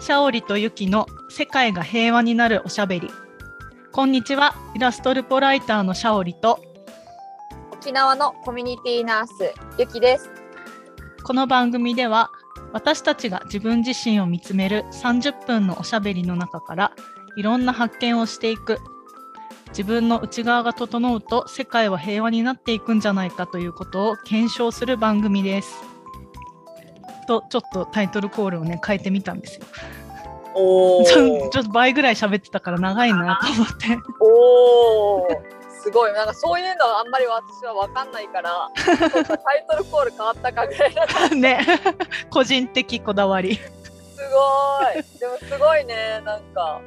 [0.00, 3.10] シャオリとユキの世界が平和になるおしゃべり。
[3.92, 6.58] こんにちは、イラストルポライターのシャオリと、
[7.70, 10.30] 沖縄のコミュニティナースゆきです。
[11.22, 12.30] この番組では
[12.72, 16.92] 私たちが自分自身を見つめる30分のおしゃべりの中から
[17.36, 18.78] いろんな発見をしていく
[19.68, 25.89] 自分の内側が整うと世界は平和になっていくんじゃないかということを検証する番組です。
[27.30, 29.66] とちょっとタイトルコールをね変えてみたんですよ。
[30.52, 33.98] おちょちょっと倍ぐらい喋ってたから長いなと思って。
[34.20, 35.60] おー。
[35.80, 36.12] すごい。
[36.12, 41.64] なんかそういうのはあんまり私は分かんないからタイトルコール変わったかぐらいなす ね。
[42.30, 43.60] 個人的こだわり。
[44.30, 45.18] ごい。
[45.20, 46.20] でもすごいね。
[46.24, 46.80] なんか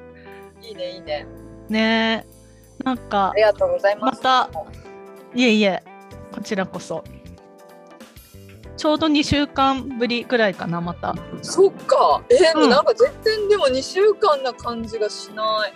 [0.61, 1.25] いいねいいね。
[1.69, 2.27] ね。
[2.83, 4.21] なんかありがとうございます。
[4.21, 4.49] ま
[5.33, 5.81] いえいえ、
[6.33, 7.03] こちらこそ。
[8.75, 11.15] ちょうど2週間ぶりぐらいかな、また。
[11.41, 12.23] そっか。
[12.29, 12.69] えーうん。
[12.69, 15.73] なんか全然でも2週間な感じがしない。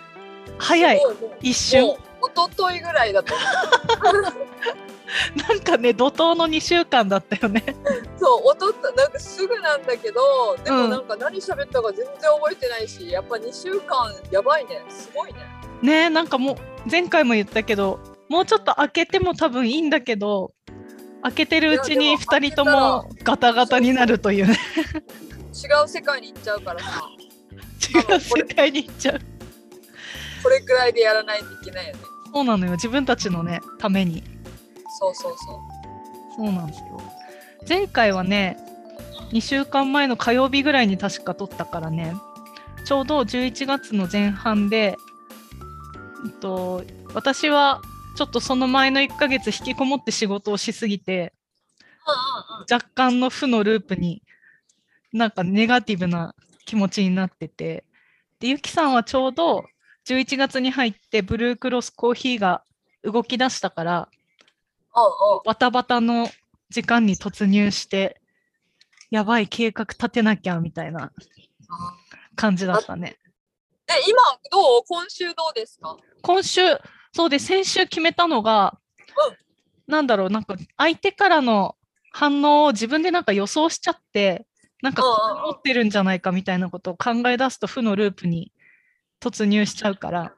[0.58, 1.00] 早い。
[1.40, 1.84] 一瞬。
[1.84, 1.96] 一
[2.34, 3.32] 昨日ぐらいだと
[5.48, 7.64] なんかね、怒涛の2週間だったよね。
[8.18, 10.82] そうおとったなんかすぐなんだけどでうん。
[10.82, 14.84] もなんか何喋ったか全然覚えてないしやっぱ2週間やばいね。
[14.88, 15.38] すごいね。
[15.80, 16.56] ねなんかもう、
[16.90, 20.52] 前回も言ったけど、もうちょっと開けても多分いいんだけど、
[21.22, 24.58] 開けてるうちにいやでも2人ともガタガタになるというね、
[25.52, 27.02] 違う世界に行っちゃうからさ
[28.10, 29.20] 違う世界に行っちゃう。
[30.42, 32.00] これくらいでやらないといけないよね
[32.32, 34.22] そうなのよ、自分たちのね、ために。
[35.00, 35.58] そうそうそう
[36.36, 37.00] そうなんですよ。
[37.68, 38.56] 前回はね、
[39.32, 42.14] 2週間前の火曜日ぐらいに確か撮ったからね、
[42.84, 44.96] ちょうど11月の前半で、
[46.24, 47.82] うんと、私は
[48.18, 51.32] ちょっとその前の1ヶ月引きこもって仕事をしすぎて、
[52.68, 54.24] 若干の負のループに、
[55.12, 56.34] なんかネガティブな
[56.66, 57.84] 気持ちになってて、
[58.40, 59.62] で、ゆきさんはちょうど
[60.08, 62.64] 11月に入ってブルークロスコーヒーが
[63.04, 64.08] 動き出したから、
[64.96, 66.28] うんバタバタの
[66.70, 68.20] 時間に突入して、
[69.12, 71.12] やばい計画立てなきゃみたいな
[72.34, 73.16] 感じだったね。
[73.86, 74.82] え今どう？
[74.88, 75.96] 今週どうですか？
[76.22, 76.60] 今週、
[77.12, 78.78] そうで、先週決めたのが、
[79.86, 81.76] なんだろう、なんか相手からの
[82.12, 84.46] 反応を自分でなんか予想しちゃって、
[84.82, 85.02] なんか
[85.46, 88.52] 持ってるんじゃないかみたいなことを考え出すと負のループに
[89.20, 90.34] 突入しちゃうから、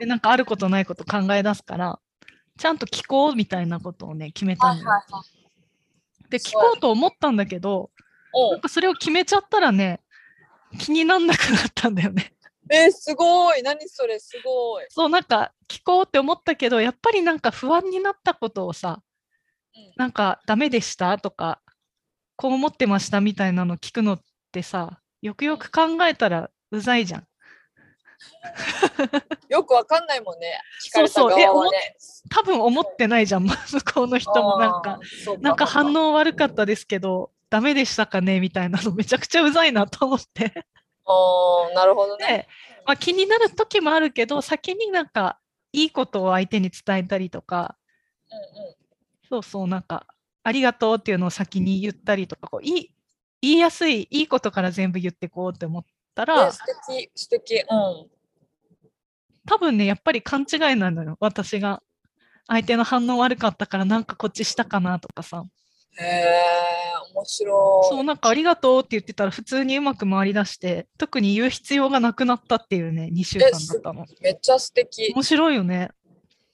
[0.00, 1.98] でなんかあることないこと考え出すから、
[2.56, 4.84] ちゃんと聞こうみたいなことをね、決めたはいの
[6.30, 7.90] で、聞こうと思ったんだけど、
[8.32, 10.00] おなんかそれを決めちゃったらね、
[10.78, 12.32] 気になんなくなったんだよね。
[12.70, 13.62] えー、すごい。
[13.62, 19.02] 何それすごい、そう、なんか聞こうって思ったけど、やっぱりなんか不安になったことをさ、
[19.74, 19.92] うん。
[19.96, 21.18] なんかダメでした？
[21.18, 21.60] とか、
[22.36, 24.20] こう思ってましたみたいなの聞くのっ
[24.52, 27.24] てさ、よくよく考えたらうざいじゃん。
[29.48, 30.58] よくわかんないもんね。
[30.88, 31.70] 聞かれたそうそう。
[32.30, 33.54] 多分思ってないじゃん、向
[33.94, 34.58] こうの人も。
[34.58, 34.98] なんか
[35.40, 38.40] なんか反応応悪かったですけど、ダメでしたかね？
[38.40, 40.52] みたいなのめちゃくちゃうざいなと思って。
[41.04, 42.26] あーなるほどね。
[42.26, 42.48] で、
[42.86, 45.38] まあ、気になる時もあるけど、先になんか
[45.76, 47.76] いいことを相手に伝えたりとか、
[48.30, 48.76] うんうん
[49.28, 50.06] そうそう、なんか、
[50.44, 52.90] ありがとうっていうのを先に言ったりとか、こういい
[53.42, 58.06] 言いやすい、いいことから全部言ってこうって思ったえら、素敵素敵うん
[59.46, 61.82] 多分ね、やっぱり勘違いなのよ、私が。
[62.48, 65.44] 相手の反応悪かったから、なんかこっちしたかなとかさ。
[65.98, 66.42] へえ
[67.14, 74.06] 面白いそう、なんかありがとうって言ってたら、普通にうまく回り出して、特に言う必要がなくなったっていうね、2週間だったの。
[74.20, 75.90] めっちゃ素敵面白いよね。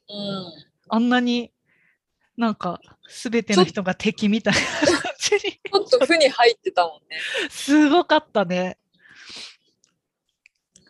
[0.09, 1.51] うんあんなに
[2.37, 4.61] なんか全ての人が敵みたいな
[5.01, 5.41] 感じに。
[5.41, 7.19] ちょっと負に入ってたもんね
[7.51, 8.77] すごかったね。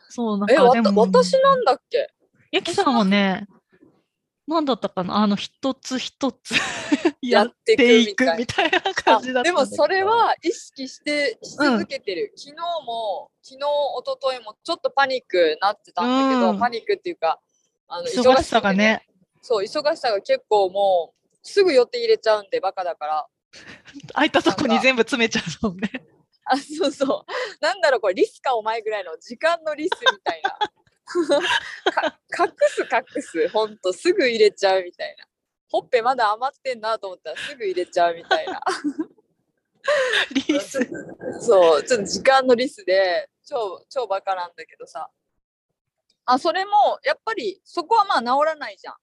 [0.08, 2.08] そう、なんかでも、私なんだっけ
[2.50, 3.46] ゆきさんはね、
[4.46, 5.16] なんだったかな？
[5.16, 6.54] あの、一つ一つ
[7.22, 8.14] やってい。
[8.14, 16.58] くみたいな感じだったでもそれは意識してし続けてる、昨日も昨日一昨日もちょっとパニックなってたんだけど、うん。
[16.58, 17.40] パニックっていうか
[17.88, 19.06] あの忙しさがね、
[19.40, 23.26] そう忙しさが結構もうすぐ予定入れちゃうんでバカだから。
[24.14, 25.90] 空いたとこに全部詰めちゃうもんね。
[26.44, 27.32] あそうそう。
[27.60, 30.50] なんだろうこれリスかお前ぐらいの時間のリスみたいな。
[30.50, 30.58] か
[31.14, 35.24] 隠す隠すほんとすぐ入れちゃうみたいな
[35.68, 38.60] ほっぺまだ余ってんなと思ったらすぐ入れちゃうみたいな
[40.34, 40.78] リース。
[41.40, 45.08] そう、ちょっと時間のリスで、超、超バカなんだけどさ。
[46.24, 46.70] あ、それも、
[47.04, 48.94] やっぱり、そこはまあ治らないじゃん。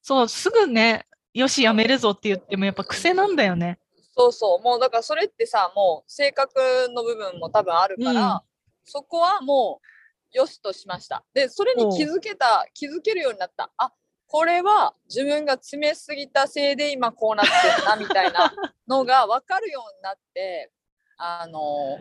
[0.00, 3.78] そう、すぐね、よし、やめるぞって言っても、やっぱ癖なんだよね。
[4.16, 4.62] そうそう。
[4.62, 6.52] もうだからそれってさ、もう性格
[6.90, 8.42] の部分も多分あるから、
[8.84, 9.86] そこはもう
[10.32, 11.24] よしとしました。
[11.34, 13.70] で、それに気づけた、気づけるようになった。
[13.76, 13.92] あ
[14.26, 18.50] これは自分が詰めすぎたせいで今こうなってるなみたいな
[18.88, 20.72] のが 分かるようになって、
[21.18, 21.98] あの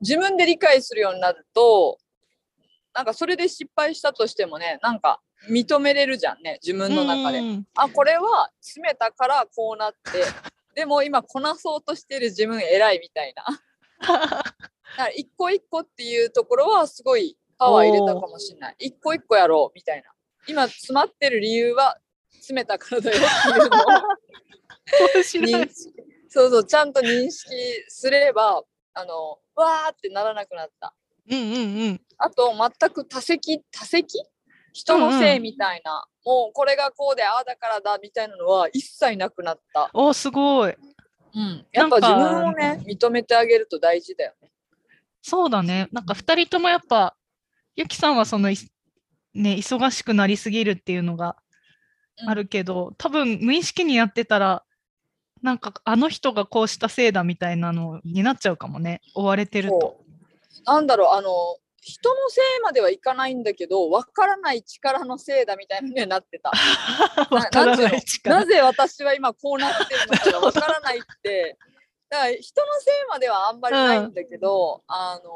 [0.00, 1.98] 自分で理解するようになると、
[2.92, 7.38] なんかそれで失敗したとしてもね、なんか認めれるじゃんね、自分の中で。
[7.38, 10.24] うんあこれは詰めたからこうなって
[10.74, 13.44] でも今こなそうとしてる自分偉いみたいな
[14.96, 18.76] だから一個一個っていうところはすごいパワー入れたかもしれない。
[18.78, 20.10] 一個一個やろうみたいな。
[20.46, 21.98] 今詰まってる理由は
[22.30, 23.80] 詰めたからだよっていうのを。
[26.28, 27.54] そうそうちゃんと認識
[27.88, 28.62] すれば
[28.92, 30.94] あのわーってならなくなった。
[31.30, 32.00] うんうんうん。
[32.18, 34.06] あと全く多責多責
[34.72, 39.90] 人のせいみたいな、もうこれがこうでああだからだみたいなのは一切なくなった。
[39.94, 40.74] おすごい。
[41.36, 44.50] うん、やっぱ自分をね認めてあげると大事だよね。
[45.26, 45.88] そうだね。
[45.90, 47.16] なんか二人ともやっぱ、
[47.76, 48.58] ゆきさんはそのい、
[49.32, 51.36] ね、忙しくなりすぎるっていうのが
[52.22, 54.64] うんあるけど、多分無意識にやってたら、
[55.42, 59.00] なんかあの人がこうしたせいだみたいなのになっちゃうかもね。
[59.14, 59.96] 追われてると。
[60.66, 61.28] なんだろうあの
[61.80, 66.50] 人のせいまではいかないんだけど分からない力のせいだみたいなのにはなってた。
[67.34, 68.40] わからない力。
[68.40, 71.56] なぜ私は今こうなってるのかが分からないって
[72.14, 75.30] だから人のせいまではあんまりないんだけど、あの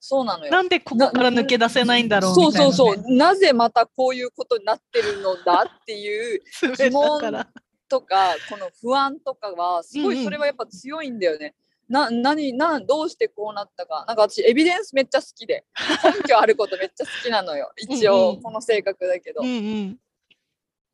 [0.00, 0.50] そうなのよ。
[0.50, 2.52] なんでここから抜け出せないんだろうそう。
[2.52, 6.76] そうそうなぜまたこういうことになってるのだっていうそう。
[6.76, 7.48] だから。
[7.88, 11.54] とかこの不安とかはすごうんうんいそれはやっぱ強いんだよね。
[11.88, 15.64] な何などうしてこうなったかなんか私エビデンスめっちゃ好きで
[16.02, 19.42] 根拠あることめっちゃ好きなのよ一うんうん応この性格だけど。
[19.42, 19.98] うんうん。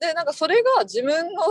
[0.01, 1.43] でなんかそれが自分の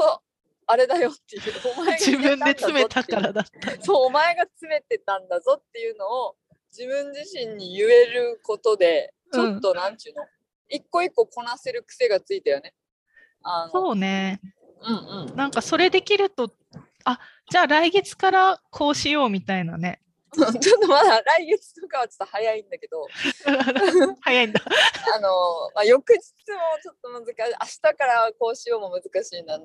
[0.71, 1.41] あれだよっていう
[1.75, 3.83] お前が自分で詰めたからだった。
[3.83, 6.35] そうお前が詰めてたんだぞっていうのを
[6.71, 10.23] 自分自身に言えることでちょっとなんちゅうの、
[10.69, 12.73] 一個一個こなせる癖がついたよね。
[13.43, 14.39] あのそうね。
[14.81, 16.53] うんうんなんかそれできると、
[17.03, 17.19] あ
[17.49, 20.01] じゃあ来月からこうしようみたいなね。
[20.61, 23.05] ちょっとまだ来月とかはちょっと早いんだけど、
[24.21, 24.61] 早いんだ。
[25.15, 25.29] あの、
[25.75, 26.21] まあ、翌日も
[26.81, 27.33] ちょっと難しい。
[27.37, 29.59] 明日からこうしようも難しいな。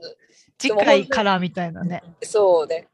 [0.59, 2.03] 次回からみたいなね。
[2.23, 2.89] そうね。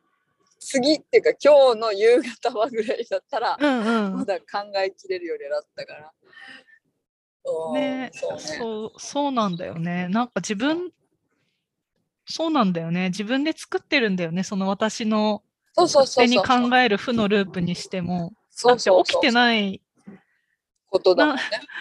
[0.59, 4.17] 次っていうか今日の夕方はぐらいだったら、うんうん。
[4.17, 6.13] まだ考えきれるようになったから。
[7.45, 8.39] うんねそうね。
[8.39, 10.09] そうそうなんだよね。
[10.09, 10.93] なんか自分、
[12.27, 13.09] そうなんだよね。
[13.09, 14.43] 自分で作ってるんだよね。
[14.43, 15.43] その私の
[15.75, 16.61] そうそう勝手そう。
[16.61, 18.33] に考える負のループにしても。
[18.51, 19.81] そうそう起きてない
[20.91, 21.41] ことだね。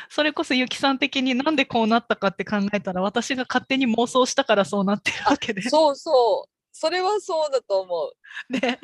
[0.09, 5.61] それこそゆきさん的になんでこうなったかって考えたら私が勝手に妄想したからそうなってるわけで。
[5.63, 6.49] そうそう。
[6.71, 8.13] それはそうだと思う。
[8.53, 8.79] ね。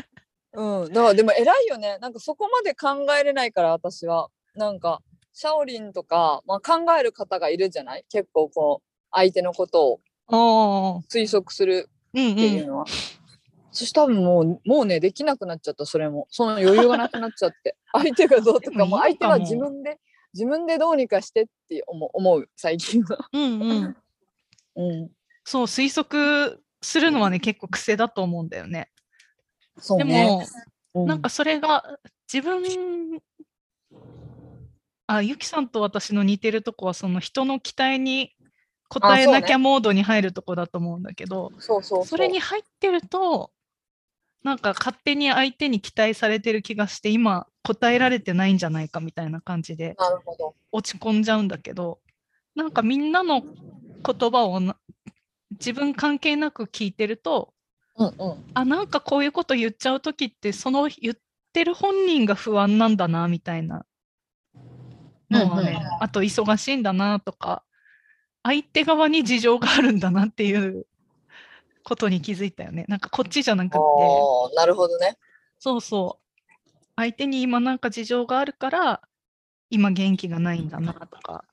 [0.53, 0.93] うん。
[0.93, 1.97] だからでも偉いよね。
[1.99, 4.29] なんかそこまで考えれないから私は。
[4.55, 5.01] なんか、
[5.33, 8.03] シャオリンとか、まあ、考える方がいるじゃない？
[8.09, 9.99] 結構こう、相手のこと
[10.29, 12.85] を推測するうんっていうのは。
[13.77, 16.27] そして多分もう、もうね、できなくなっちゃった、それも。
[16.31, 17.77] その余裕がなくなっちゃって。
[17.93, 19.99] 相手がどうとか、でもう相手は自分で、
[20.33, 23.29] 自分でどうにかしてって思う、思う最近は。
[23.31, 23.97] うんうん。
[24.75, 25.11] うん。
[25.43, 28.89] そう、推測するのはね、結構癖だと思うんだよね。
[29.75, 30.23] でそうね。
[30.23, 30.47] も、
[30.95, 31.99] うなんかそれが
[32.31, 33.21] 自分、
[35.05, 38.35] あ、ゆきさんと私の似てるとこは、その人の期待に
[38.89, 42.05] 応えなきゃモードに入るとこだと思うんだけど、そうそうそう。
[42.05, 43.51] それに入ってると、
[44.43, 49.95] なんか勝手に相手に期待されてる気がして、今答えられてないんじゃないかみたいな感じで。
[50.71, 51.99] 落ち込んじゃうんだけど、
[52.55, 54.77] なんかみんなの言葉をな
[55.51, 57.53] 自分関係なく聞いてると、
[57.97, 58.45] うんうん。
[58.53, 61.15] あ、なんかこういうこと言っちゃうときって、その言っ
[61.53, 63.85] てる本人が不安なんだな、みたいな
[65.29, 67.63] のはね、うんうんあと忙しいんだなとか、
[68.43, 70.85] 相手側に事情があるんだなっていう
[71.87, 72.83] ことに気づいたよね。
[72.89, 73.79] なんかこっちじゃなくて、
[74.55, 75.17] なるほどね。
[75.57, 76.53] そうそう、
[76.97, 79.01] 相手に今なんか事情があるから、
[79.69, 81.45] 今元気がないんだなとか、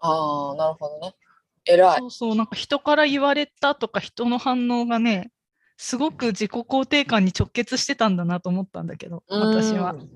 [0.00, 1.14] ああ、なるほどね。
[1.64, 1.98] 偉い。
[2.00, 5.32] そうそう、なんか人から言われたとか人の反応がね、
[5.78, 9.96] すごく自己肯定感に直結してたんだなと思ったんだけど、私はう。
[9.96, 10.10] ん。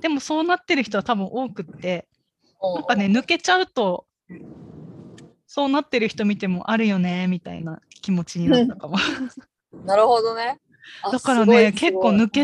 [0.00, 2.08] でもそうなってる人は多分多くって、
[2.60, 4.08] ななんかね、抜けちゃうと、
[5.56, 8.98] そうなってる人見てもあるよね、みたいな気持ちになったかも。
[9.86, 10.60] なるほどね。
[11.02, 12.42] あだからね、結構抜け、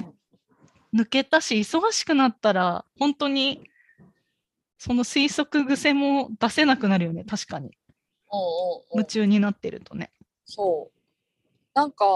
[0.95, 3.69] 抜けたし、忙しくなったら、本当に、
[4.79, 7.77] その推測癖も出せなくなるよね、確かに。
[8.93, 10.11] 夢中になってるとね。
[10.47, 10.99] そう。
[11.75, 12.07] なんか、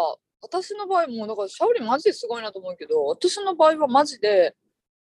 [0.40, 4.56] 私の場合も、だからシャオリンマジですごいなと思うけど、私の場合はマジで、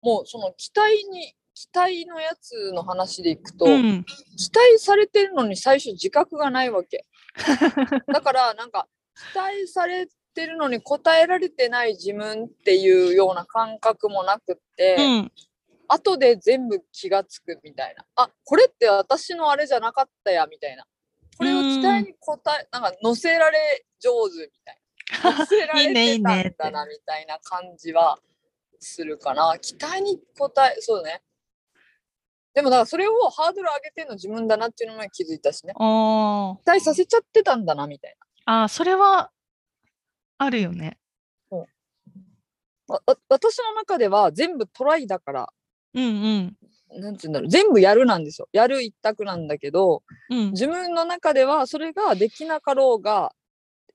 [0.02, 4.04] もうその期待に期待のやつの話でいくと、うん。
[4.38, 7.04] 期待されてるのに最初自覚がないわけ。
[8.10, 8.88] だからなんか
[9.34, 15.32] 期待されてるのに応えられてない自分っていうような感覚もなくって、うん。
[15.86, 18.06] 後で全部気がつくみたいな。
[18.16, 20.86] あこれって私のあれじゃなかったやみたいな。
[21.36, 24.80] これを期待に応えなんか乗せられ上手みたい
[25.24, 25.36] な。
[25.40, 28.18] 乗せられいいねいてたんだなみたいな感じは
[28.78, 29.58] するかな。
[29.58, 31.20] 期待に応えそうね
[32.54, 38.16] でもだからそれをハードル上げてるの自分だなっていうのも気づいたしねあ期待させちゃってたんだなみたい
[38.46, 38.62] あ。
[38.62, 39.30] あーそれは
[40.38, 40.98] あるよね。
[41.50, 41.58] な
[42.88, 45.48] わわ私の中では全部トライだから
[45.94, 46.56] うんうん。
[47.00, 50.50] なんて言うんだろう全部やるなんですよやる一択なんだけどうん。
[50.50, 53.32] 自分の中ではそれができなかろうが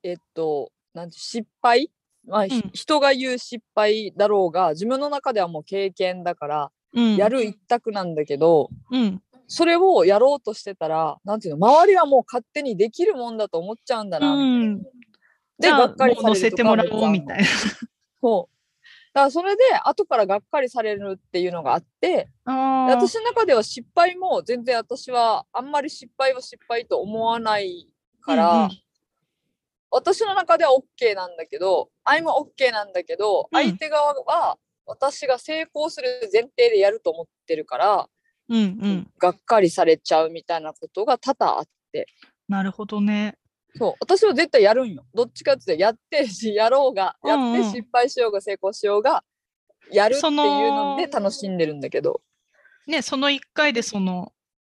[0.03, 1.91] えっとなんて失敗、
[2.25, 6.69] まあひうん人が言う失敗だろうが自分の中ではもう経験だからうん。
[7.17, 9.21] やる一択なんだけど、うん。
[9.47, 14.81] それをやろうとしてたらなんていうの周りはもう勝手にできるもんだと思っちゃうんだな、うん。
[15.59, 17.45] でがっかりもう乗せてもらおうみたいな。
[18.19, 18.55] そう。
[19.13, 27.87] だからそれで後からがっかりされるっていうのがあって私の中では失敗も全然私はあんまり失敗は失敗と思わない
[28.21, 28.69] から、うんうん。
[29.91, 33.61] 私の中では OK なんだけど I'm OK なんだけど、うん。
[33.61, 38.09] 相手側は私が成功する前提でやると思ってるから、
[38.49, 39.11] うんうん。
[39.19, 42.07] がっかりされちゃうみたいなことが多々あって。
[42.47, 43.37] なるほどね。
[43.75, 43.93] そう。
[43.99, 45.05] 私は絶対やるんよ。
[45.13, 47.61] どっちかってやってしやろうがやうんうん。
[47.61, 49.23] って失敗しようが成功しようが
[49.91, 52.21] やるっていうので楽しんでるんだけど。
[52.87, 54.31] ね、その1回でその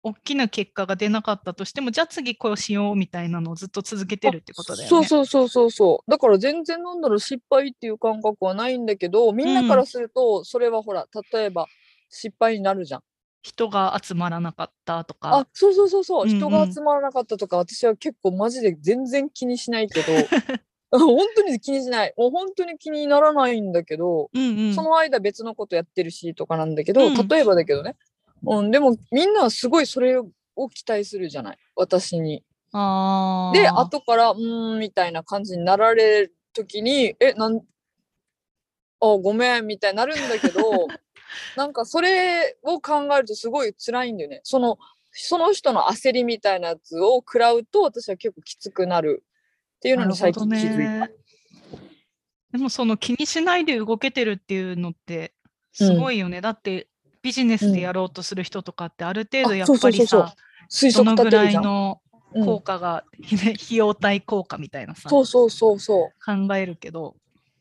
[0.06, 4.88] 大きな結果が出なかったとしても、じゃあ次こうしようみたいなのをずっと続けてるってことだよね。
[4.90, 6.12] そうそうそうそうそう。
[6.12, 11.66] だから全然なんだろう失敗っていう感覚はないんだけどみんなからするとそれはほら、例えば
[12.10, 13.02] 失敗になるじゃん。
[13.42, 15.40] 人が集まらなかったとか。
[15.40, 16.38] あそうそうそうそう、うんうん。
[16.38, 20.06] 人が集まらなかったとか私は結構マジで全然気にしないけど
[20.92, 22.14] 本当に気にしない。
[22.16, 24.76] もう本当に気にならないんだけど、うんうん。
[24.76, 27.28] その間別のことやってるしとかなんだけど、うん。
[27.28, 27.96] 例えばだけどね、
[28.44, 30.30] うん、でもみんなはすごいそれを
[30.70, 31.58] 期待するじゃない？
[31.76, 32.44] 私に。
[32.72, 37.62] あーで後からうーんみたいな感じになられる時にえなんあ
[39.00, 40.88] ごめんみたいになるんだけど
[41.56, 44.42] なんかそれを考えるとすごい辛いんだよね。
[44.44, 44.78] その
[45.12, 49.24] その人の焦りみたいなやつを食らうと私は結構きつくなる
[49.78, 51.10] っていうのに最近気づいた。
[52.52, 55.34] でもその気にしないで動けてるっていうのって
[55.72, 56.42] すごいよね。
[56.42, 56.88] だって
[57.26, 60.36] ビジネスでやろうとする人とかってある程度あやっぱりさ、
[60.72, 61.50] 推測どのぐら。
[61.50, 62.06] いのうん
[62.36, 66.48] 効果が、ね費用対効果みたいなさ、そうそうそうそう。
[66.48, 67.16] 考えるけど、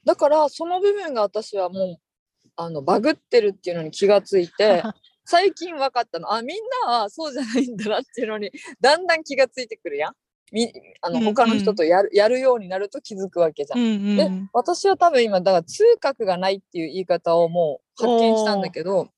[0.04, 2.00] だからその部分が私はも
[2.46, 4.82] うあのバグってるっていうのに気がついて
[5.24, 10.12] 最近分かったのあみんなはそうじゃないんだなっていうのにだんだん気がついてくるやん。
[10.50, 13.76] みあのうんうん他の人とやる,、やるようになると気づくわけじゃ。
[13.76, 14.50] うんんうでん。
[14.52, 19.08] 私は多分今だから痛覚がないっていう言い方をもう発見したんだけど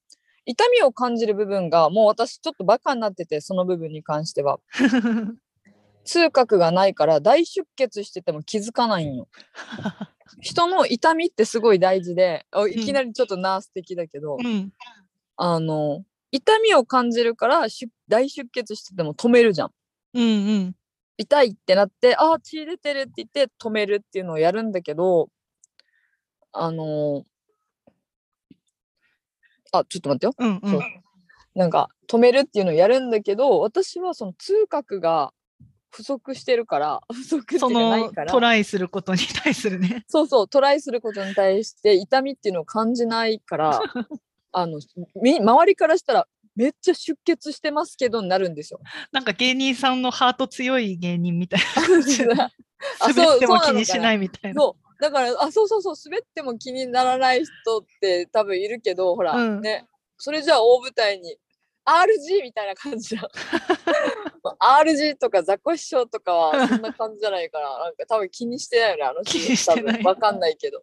[0.47, 4.59] 痛みを感じる部分がもう私ちょっとバカになっててその部分に関しては
[6.05, 9.29] 痛覚がないから大出血してても気づかないんよ。
[10.41, 14.73] 人の痛みってすごい大事であいきなりちょっとナース的だけど、うん、
[15.37, 19.73] あの痛みを感じるから出大出血してても止めるじゃん。
[20.15, 20.77] うんうん
[21.19, 25.31] 痛いってなってあー血出てるって言って止めるっていうのをやるんだけど
[26.53, 27.25] あの
[29.73, 30.35] あちょっと待ってよ。
[30.39, 30.81] うんうんそう
[31.55, 35.33] なんか止めるっていうのをやるんだけど私はその痛覚が
[35.91, 40.05] 不足してるから 不足ってないのからトライすることに対するね。
[40.07, 43.81] そうそうトライすることに対して痛みっていうのを感じないから
[44.53, 44.81] あの
[45.23, 48.81] み周りからしたらめっちゃ出血してますけどになるんですよ。
[49.13, 51.61] なんか芸人さんのハート強い芸人みたい
[52.37, 52.51] な。
[53.01, 54.61] あ滑ってもそう気にしないみたいな。
[54.61, 59.61] そうだからあそうそうそう滑っても気にならない人って多分いるけどほら、うん。
[59.61, 59.87] ね。
[60.19, 61.37] それじゃあ大舞台に
[61.85, 63.31] RG みたいな感じだ。
[64.83, 69.73] RG とかザコシショウとかはそんな感じじゃないから なんか多分気にしてないよねあの人。
[69.73, 70.83] 多分わかんないけど。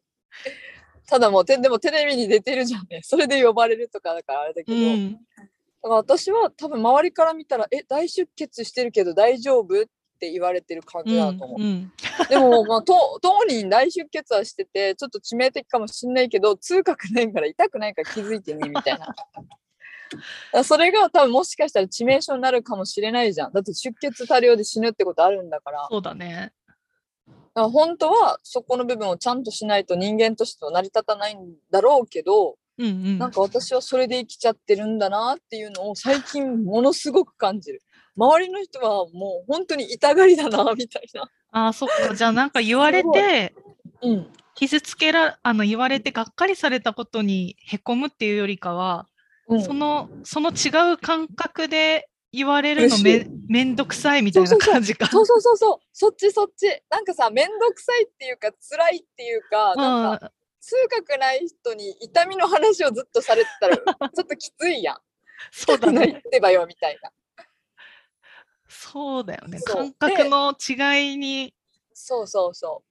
[1.08, 3.02] ただもうてでもテレビに出てるじゃんね。
[3.04, 9.86] それで呼ばれるとかだからあれだけど、うん、だから私は多分周りから見たら「え大出血してるけど大丈夫?」っ
[10.24, 11.62] て言われてる感じだと思う。
[11.62, 11.92] うんうん
[12.30, 19.14] でも、まあ、と当人大出血はしててちょっと致命的かもしんないけど痛覚ないから痛くないから気づいてねみたいな。
[20.64, 23.54] それが多分もしかしたら致命傷になるかもしれないじゃん。
[23.54, 25.78] だって出血多量で死ぬってことあるんだから。
[25.78, 26.54] だかそうだね。
[27.56, 33.20] ら本当はそこの部分をちゃんとしないと人間としては成り立たないんだろうけどうんうん。
[33.20, 37.82] なんか私はそれで生きちゃってるんだなっていうのを最近ものすごく感じる。
[38.16, 41.30] 周りの人はもう本当に痛がりだな みたいな。
[41.52, 42.16] ああ、そっか。
[42.16, 43.54] じゃあなんか言われて、
[44.02, 44.32] うん。
[44.56, 49.08] 傷つけら、あの言われてがっかりされたことにへこむっていうよりかは、
[49.48, 55.08] うん、その、その違う感覚で言われるのめ嬉しめんどくさいみたいな感じか。
[55.08, 60.32] そうそうそうそうそっちそっちなんかさ面倒くさいっていうか辛いっていうかなんかうん
[60.64, 64.98] 痛覚ない人に痛みの話をずっとされてたら ちょっときついやん。
[65.52, 66.22] そうだ泣いね。
[66.32, 67.12] てばよみたいな。
[68.74, 69.60] そうだよね。
[69.62, 71.54] 感覚の違いに。
[71.94, 72.84] そうそうそ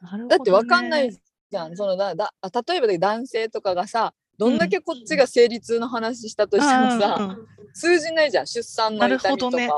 [0.00, 0.28] なるほどねう。
[0.28, 1.76] だってわかんないじゃん。
[1.76, 9.68] そのだだあ例えばで男性とかがさどんだけこっちが生理痛の話したとしてもさ、うんうん通じないじゃん出産の痛みとか、ね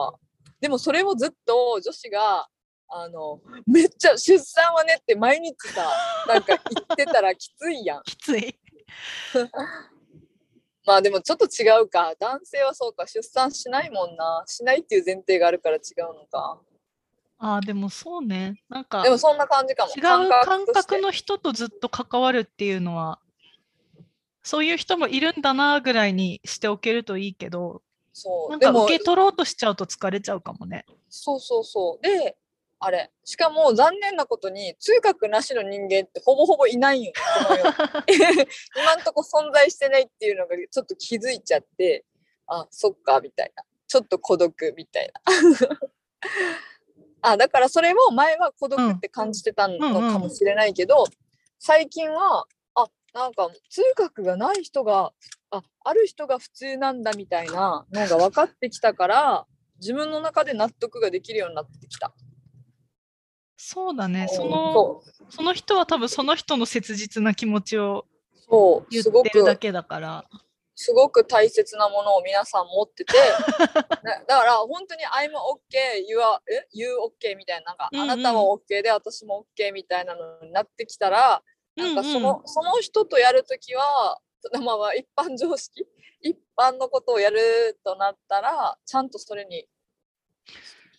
[0.60, 2.46] でもそれをずっと女子が
[2.88, 5.82] あのめっちゃ出産はねって毎日さ
[6.28, 8.58] なんか言ってたらきついやん きつい。
[10.86, 12.14] まあでもちょっと違うか。
[12.18, 13.06] 男性はそうか。
[13.06, 14.44] 出産しないもんな。
[14.46, 16.60] しないっていう前提があるから違うのか。
[17.38, 18.62] ああ、でもそうね。
[18.68, 19.92] なんかでもそんな感じかも。
[19.92, 23.18] 違う感覚の人とずっと関わるっていうのは、
[24.42, 27.82] そういう人もいるんだなぐらいにしておけるといいけど、
[28.12, 28.50] そう。
[28.50, 30.84] なんか受け取ろうとしちゃうと疲れちゃうかもね。
[31.08, 32.02] そうそうそう。
[32.02, 32.36] で
[32.80, 33.10] あれ。
[33.24, 37.12] しかも残念なことに痛覚なしの人間ってほぼほぼいないんよ
[38.74, 42.04] 今んとこ存在してないっていうのがちょっと気づいちゃって。
[42.46, 43.62] あそっかみたいな。
[43.86, 45.20] ちょっと孤独みたいな。
[47.22, 51.04] あだからそれを前は孤独って感じてたのかもしれないけど、
[51.58, 55.12] 最近はあなんか痛覚がない人が
[55.50, 59.46] あある人が普通なんだみたいなのが分かってきたから
[59.80, 62.12] 自分の中で納得ができるようになってきた。
[63.62, 64.26] そうだね。
[64.26, 68.06] そうんの、その人は多分その人の切実な気持ちを
[68.88, 70.24] 言すごくってるだけだから。
[70.74, 73.12] すごく大切なものを皆さん持ってて
[73.68, 75.76] だだから本当に「I'm OK」
[76.08, 78.10] 「You are え？You OK」みたいななんか、うんうん。
[78.10, 81.42] あなたも OK で私も OK みたいなのになってきたら
[81.76, 85.86] なんかその,、うんその人とやるときはまあまあ一般常識？
[86.22, 89.68] 一般のことをやるとなったらちゃんとそれに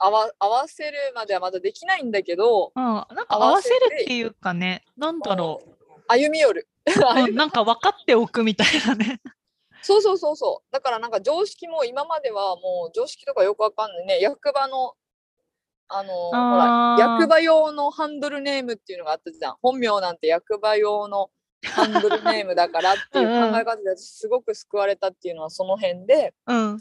[0.04, 5.62] 合わ合わせるまではまだできないんだけどうん、なんか合合わせるっていうかね、なんだろ
[6.10, 6.68] 歩み寄る。
[7.34, 9.22] なんか分かっておくみたいなね。
[9.82, 10.74] そうそうそうそう。
[10.74, 14.20] だからなんか常識も今まではもう常識とかよくわかんないね。
[14.20, 14.94] 役場の、
[15.88, 19.58] あのほら、役場用のハンドルネームっていうのがあったじゃん。
[19.62, 21.30] 本名なんて役場用の
[21.64, 26.80] ハンドルネームだからっていう 考え方で私すごく救われたっていうのはその辺で、うん。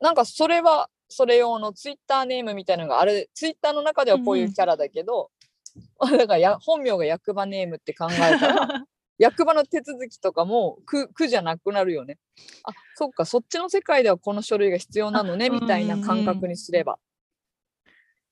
[0.00, 3.28] なんかそれはそれ用のツイッターネームみたいなのがある。
[3.34, 5.30] ツイッターの中ではこういうキャラだけど、
[6.00, 8.84] だからや本名が役場ネームって考えたら、
[9.18, 12.18] 役場の手続きとかも苦苦じゃなくなるよね。
[12.62, 16.98] あそっかそっちの世界ではこの書類が必要なのねあみたいな感覚にすれば。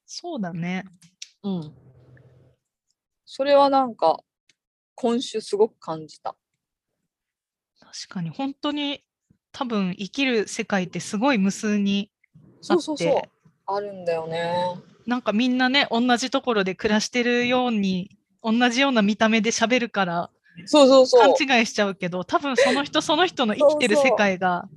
[0.07, 0.85] そうだね。
[1.43, 1.75] うん。
[3.25, 4.21] それはなんか
[4.95, 6.37] 今週すごく感じた。
[7.81, 9.05] 確かに、本当に
[9.53, 12.18] 多分生きる世界ってすごい無数にあ
[12.61, 13.23] そうそうそう。
[13.67, 14.55] あるんだよね。
[15.07, 20.31] なんかみんなね、同じところで暮らしてるように、同じような見た目で喋るから
[20.67, 21.35] そうそうそう。
[21.37, 24.69] 勘違いしちゃうけど、多分その人その人の生きてる世界が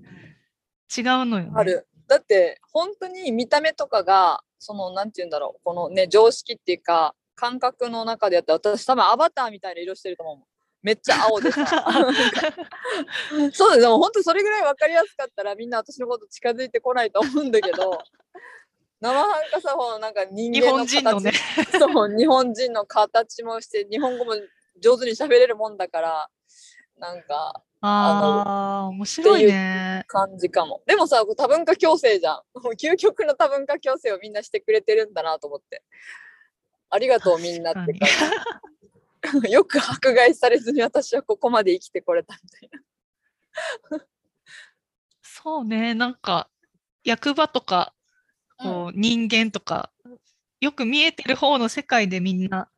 [0.95, 1.51] 違うのよね。
[1.55, 1.87] ある。
[2.07, 10.45] だって本当に見た目とかがそのなんて言うんだろうこのね常識っていうか感覚の中でやったら私多分アバターみたいな色してると思う。
[10.81, 11.65] めっちゃ青でさ。
[13.53, 17.99] そうでも本当それぐらい分かりやすかったらみんな私のこと近づいてこないと思うんだけど
[18.99, 21.31] 生半可さほなんか人日間の本人のね。
[21.55, 24.33] 形そう日本人の形もして日本語も
[24.79, 26.29] 上手に喋れるもんだから
[26.97, 30.03] なんかああ、面白いね。
[30.07, 30.83] 感じかも。
[30.85, 32.41] でもさ、多文化共生じゃん。
[32.79, 35.81] 究極の多文化共生をみんなしてくれてるんだなと思って。
[36.91, 37.97] ありがとうみんなって感じ。
[39.49, 42.69] よく迫害されずに私はここまで生きてこれたみたい
[43.91, 44.05] な。
[45.21, 46.49] そうね、なんか
[47.03, 47.93] 役場とか
[48.57, 49.91] こう人間とか、
[50.59, 52.69] よく見えてる方の世界でみんな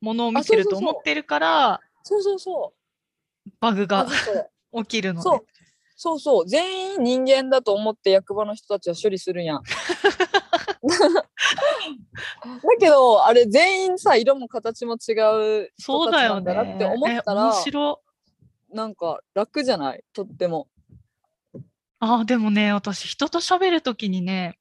[0.00, 2.74] ものを見てると思ってるから、そうそうそ
[3.46, 3.50] う。
[3.60, 4.06] バグが
[4.72, 5.42] 起きるのそうね。
[5.96, 6.48] そうそう。
[6.48, 9.62] 全員人間だと思って役場の人たちは処理するやん。
[12.44, 15.12] だけど、あれ全員さ、色も形も違
[15.64, 18.00] う人たちなんそうだなって思ったえら、面白
[18.72, 18.76] い。
[18.76, 20.02] なんか楽じゃない？
[20.12, 20.68] とっても。
[21.98, 24.58] ああ、でもね、私、人と喋るときにね、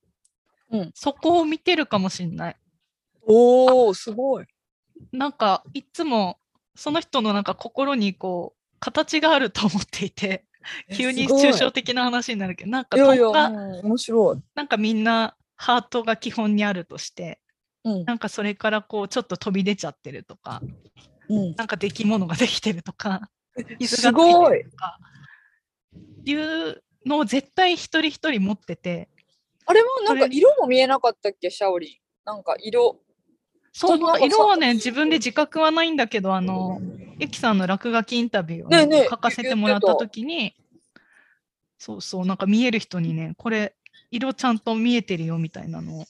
[0.69, 2.57] うんそこを見てるかもしんない。
[3.23, 4.45] おー、すごい。
[5.11, 6.37] なんか、いつも
[6.75, 10.45] その人のなんか心にこう形があると思っていて
[10.87, 14.37] え急に抽象的な話になるけどなんかいやいや、トンがうん面白い。
[14.55, 17.39] なんかみんなハートが基本にあるとして
[17.83, 20.61] うんなんかそれからこうちょっと飛び出ちゃってるとか
[21.29, 23.29] うん、なんか出来物ができてるとか
[23.79, 24.77] 傷すがついごいてると。
[24.77, 24.99] か
[26.25, 29.07] いうのを絶対一人一人持ってて
[29.65, 31.97] あれもなんか色も見えなかったっけ、シャオリン。
[32.25, 32.99] なんか色。
[33.71, 36.81] そう色はね自分で自覚はないんだけどあの
[37.19, 40.53] ゆきさんの落書きインタビューをね、書かせてもらった時に
[41.77, 43.75] そうそうなんか見える人にねこれ
[44.11, 46.05] 色ちゃんと見えてるよみたいなのを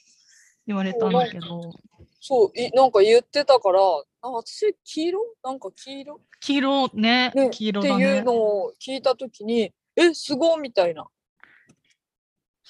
[0.67, 1.71] 言われたんだけど。
[2.19, 3.79] そう、いなんか言ってたから、
[4.21, 5.19] あ私、黄色？
[5.43, 11.07] なんか黄色、黄色ねね、黄色っていうのを聞いたときに、え、すごいみたいな。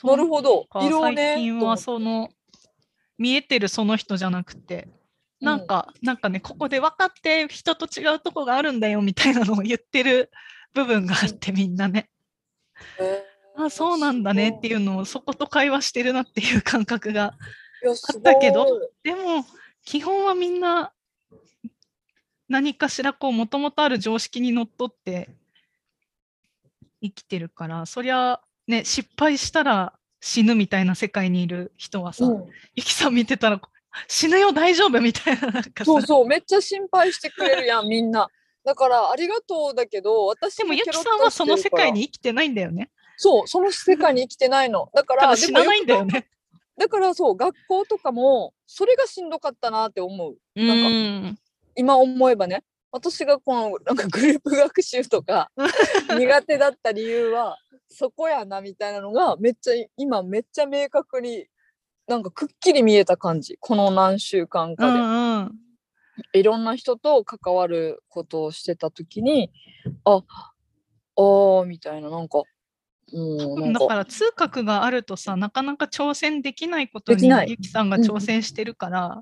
[0.04, 0.66] なるほど。
[0.66, 1.34] か色をね。
[1.36, 2.30] 最近はその
[3.18, 4.88] 見えてるその人じゃなくて
[5.40, 10.32] なんか、なんかねここで分かって人と違うとこがあるんだよみたいなのを言ってる
[10.74, 12.10] 部分があってみんなね。
[12.98, 18.66] と思って、あそうなんだねっていうのをそこと会話してるなっていう感覚があったけど
[19.04, 19.46] でも
[19.84, 20.92] 基本はみんな
[22.48, 25.30] 何かしらこうもともとある常識にのっとって
[27.02, 32.46] 生きてるからそりゃね失敗したら死ぬみたいな世界にいる人はさ、うん。
[32.76, 33.60] ゆきさん見てたら
[34.08, 35.86] 死ぬよ大丈夫みたいななんかさ。
[35.86, 38.28] そうそう、めっちゃ心配してくれるやん、みんな。
[38.64, 42.92] だから、ありがとうだけど、私でもゆきさんはその世界に生きてないんだよね。
[43.22, 44.90] そう、その世界に生きてないの。
[44.96, 46.28] だか、らら死なないんだよね。
[46.76, 50.38] だからそう、学校とかも、それがしんどかったなって思う。
[50.56, 51.40] うなんん。
[51.76, 52.64] 今思えばね。
[52.92, 55.52] 私がこのなんかグループ学習とか
[56.18, 57.58] 苦手だった理由は
[57.88, 61.48] そこやなみたいなのがめっちゃ今めっちゃ明確に
[62.06, 65.60] なんかくっきり見えた感じこの何週間うかで、んうん。
[66.34, 69.52] いろんな人と関わることをしてた時に
[70.04, 72.44] ああーみたいななんか
[73.74, 79.22] だから通覚があるとさなかなか挑戦できないことにゆきさんが挑戦してるから、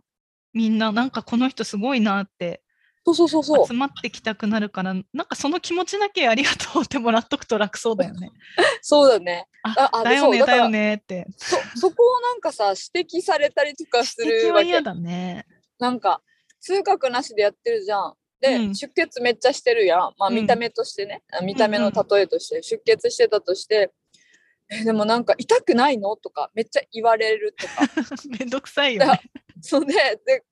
[0.54, 2.62] みんななんかこの人すごいなって
[3.06, 8.32] そうそうそうそう集まってきたくなるからなんかその気持ちだけありがとうってもらっとくと楽そうだよね。
[8.82, 11.28] そうだねあああだよねだよねって。
[11.38, 15.46] そそこをなんかさ指摘されたりとかす指摘るわけは嫌だね。
[15.80, 16.22] なんか
[16.60, 18.14] 通覚なしでやってるじゃん。
[18.42, 18.76] で、うん。
[18.76, 20.00] 出血めっちゃしてるやん。
[20.18, 20.36] まあうん。
[20.36, 23.92] 見た目としてね、あ見た目のうん例えとして出血してたとして、
[24.72, 26.16] えでもなんか痛くないの？
[26.16, 27.74] とかめっちゃ言われるとか。
[28.40, 29.22] めんどくさいよね。
[29.62, 30.44] そうねで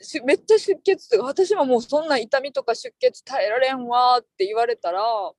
[0.00, 5.34] しめっちゃ出血とか私ももうそんな痛みとか出血耐えられんわーって言われたら、う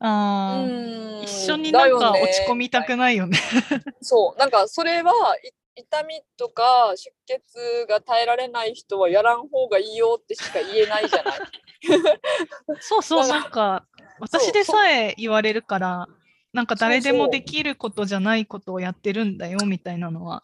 [0.00, 0.68] あー。
[0.68, 1.22] ーん。
[1.24, 3.38] 一緒になんか落ち込みたくないよね。
[4.00, 4.38] そう。
[4.38, 11.40] なんかそれはい痛みとか出血が耐えられない人はやらん方がいいよってしか言えないじゃない。
[12.80, 13.86] そうそう、なんか、
[14.18, 16.08] 私でさえ言われるから、
[16.52, 20.42] なんか誰でもできることじゃないことをやってるんだよみたいなのは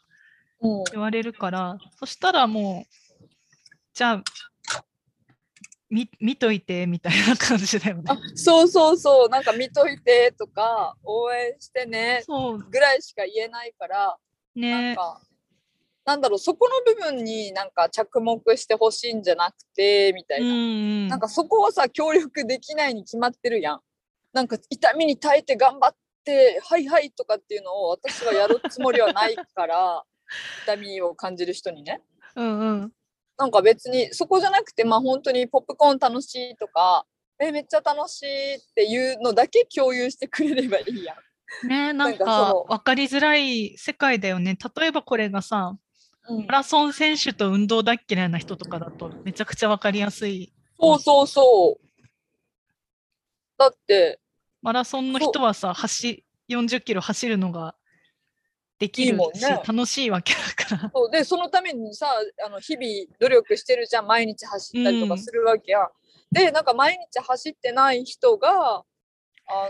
[0.61, 3.27] うん言われるから、そしたらもう、
[3.93, 4.23] じゃあ、
[5.89, 8.05] 見見といてみたいな感じだよね。
[8.09, 12.25] あそうそうそうなんか見といてとか応援してね
[12.71, 14.17] ぐらいしか言えないから、
[14.57, 14.97] なんね。
[14.97, 15.21] か
[16.05, 20.57] なんだろうそこの部分になんか着目してほしいんじゃなくてみたいな、うんう
[21.07, 21.09] ん。
[21.09, 23.81] なんかそこはさ協力できないに決まってるやん
[24.33, 30.05] なんか痛みに耐えて頑張ってはいはいとかっていうのを私はやるつもりはないから
[30.64, 32.01] 痛みを感じる人にね
[32.37, 32.92] うんうん。
[33.37, 37.05] なんか別にそこじゃなくてまあ本当にポップコーン楽しいとか
[37.40, 41.16] えめっちゃ楽しいっていうのだけ共有してくれればいいやん。
[41.67, 44.57] ねなん なんか分かりづらい世界だよね。
[44.77, 45.77] 例えばこれがさ、
[46.29, 50.53] うんマラソン選手と運動大っ嫌いな人とかだとめちゃくちゃ分かりやすい。
[50.81, 52.07] そうそうそう。
[53.57, 54.19] だって
[54.61, 57.77] マラソンの人はさ、走40キロ走るのが
[58.79, 60.91] できるいいもんねし、楽しいわけだから。
[60.93, 62.09] そうでそのためにさ
[62.45, 62.87] あの日々
[63.21, 65.89] 努力してるじゃん毎日走ったりとかするわけやん。
[66.33, 68.85] でなんか毎日走ってない人があ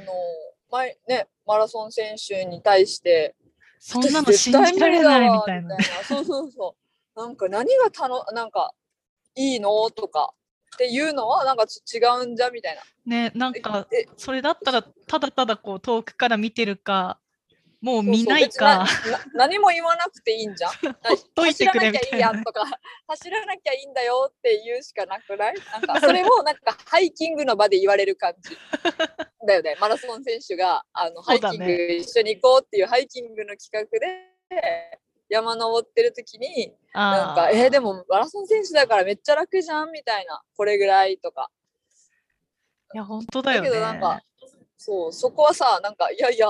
[0.00, 0.12] の
[0.70, 3.34] 前ねマラソン選手に対して
[3.78, 5.76] そんなの信じられないみたいな。
[6.04, 6.76] そうそうそ
[7.16, 7.20] う。
[7.20, 8.72] なんか何がたのなんか
[9.34, 10.34] いいのとか
[10.74, 12.82] っていうのはなんかち違うんじゃみたいな。
[13.06, 17.18] ね、なんかえそれだったらただただこう遠くから見てるか、
[17.80, 20.72] もうそうそう見ない別になか、な何も言わなくていいんじゃん。
[20.72, 22.64] 走らなきゃいいやんとか
[23.06, 25.54] 走らなきゃいいんだよって言うしかなくない？
[25.72, 28.56] なんかそれもなんかハイキングの場で言われる感じ
[29.46, 29.76] だよね。
[29.80, 41.50] マラソン選手があのハイキング一緒に行こうっていうハイキングの企画で山登ってる時になんあかえーでもマラソン選手だからめっちゃ楽じゃんみたいなこれぐらいとか。
[42.94, 43.68] いや本当だよね。
[43.68, 44.22] だけどなんか
[44.76, 46.46] そうそこはさなんかいやいや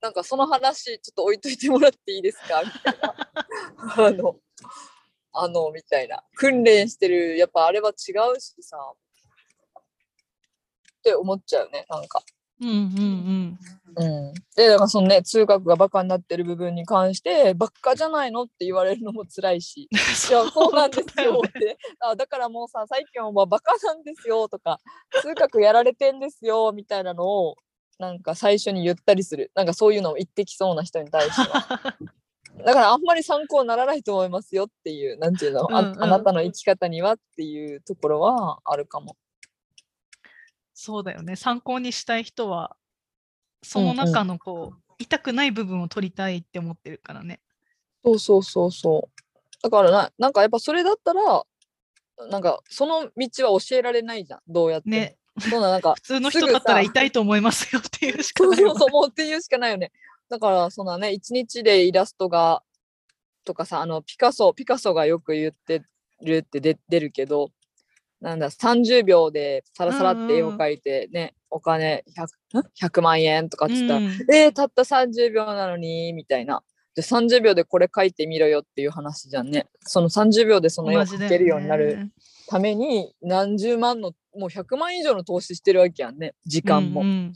[0.00, 2.62] なんかその話ちょっと置いといてもらっていいですか？
[2.64, 3.14] みたいな。
[4.06, 4.36] あの
[5.32, 6.24] あのみたいな。
[6.34, 8.76] 訓練してるやっぱあれは違うしさ
[11.00, 12.22] って思っちゃうねなんか。
[12.62, 13.58] うんうん
[13.96, 19.88] うん、でだからそのね通学がバカになってる部分に関してバカじゃないのって言われるのも辛いし。
[19.90, 20.00] う んい
[20.44, 21.78] やそうなんですよって。
[22.00, 24.78] あだからもうさ最近はバカなんですよとか
[25.22, 27.56] 通学やられてんですよみたいなのを
[27.98, 29.50] なんか最初に言ったりする。
[29.54, 31.96] なんかそういうのを言ってきそうな人に対しては。
[32.64, 36.02] だからあんまり参考にならないと思いますよっていうなんていうの、あうんうん。
[36.02, 39.16] あなたの生き方にはっていうところはあるかも。
[40.82, 41.36] そうだよね。
[41.36, 42.74] 参考にしたい人は
[43.62, 47.40] その中のこう、痛くない部分を取りたいって思ってるからね。
[48.02, 49.22] そうそうそうそう。
[49.62, 51.42] だからな、なんかやっぱそれだったら、
[52.30, 54.96] なんかその道は教えられないじゃん、どうやっても。
[54.96, 55.18] ね。
[55.38, 59.92] そんななんか、普通の人だったらさ痛いと思いますよっていうしかないもんそうそう、もうっていうしかないよね。
[60.30, 62.62] だから、そんなね、一日でイラストが、
[63.44, 65.82] とかさ、あの、ピカソ、ピカソがよく言って
[66.22, 67.50] るって出出るけど、
[68.20, 72.04] なんだ、30秒でサラサラって絵を描いてね、お金
[72.52, 76.62] 100, ん？100万円とかって言ったら、うんえー、たった30秒なのにみたいな。
[76.94, 79.66] で30秒でこれ書いてみろよっていう話じゃんね。
[79.80, 82.10] その30秒でその絵を描けるようになるね
[82.48, 87.02] ために何十万のもう100万以上の投資してるわけやんね時間も。
[87.02, 87.32] うんうん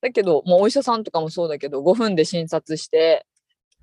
[0.00, 3.24] だけどもうお医者さんとかもそうだけど5分で診察して